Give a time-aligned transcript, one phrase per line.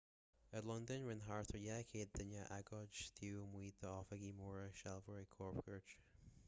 [0.59, 5.99] i londain rinne thart ar 200 duine agóid taobh amuigh d'oifigí móra sealbhóirí cóipchirt